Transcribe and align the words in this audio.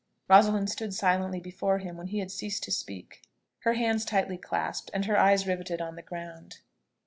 Rosalind 0.27 0.67
stood 0.71 0.95
silently 0.95 1.39
before 1.39 1.77
him 1.77 1.95
when 1.95 2.07
he 2.07 2.17
had 2.17 2.31
ceased 2.31 2.63
to 2.63 2.71
speak, 2.71 3.21
her 3.59 3.73
hands 3.73 4.03
tightly 4.03 4.35
clasped, 4.39 4.89
and 4.95 5.05
her 5.05 5.15
eyes 5.15 5.45
riveted 5.45 5.79
on 5.79 5.95
the 5.95 6.01
ground. 6.01 6.57